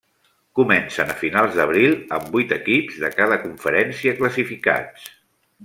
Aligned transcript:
Comencen 0.59 1.11
a 1.13 1.17
finals 1.19 1.57
d'abril, 1.59 1.93
amb 2.17 2.31
vuit 2.37 2.55
equips 2.57 2.97
de 3.05 3.13
cada 3.21 3.39
conferència 3.45 4.17
classificats. 4.23 5.09